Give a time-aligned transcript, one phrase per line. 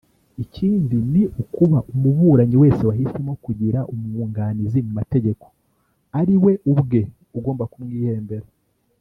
[0.43, 5.45] Ikindi ni ukuba umuburanyi wese wahisemo kugira umwunganizi mu mategeko
[6.19, 7.01] ari we ubwe
[7.37, 8.47] ugomba kumwihembera